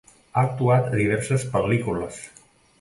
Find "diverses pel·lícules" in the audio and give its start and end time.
1.03-2.21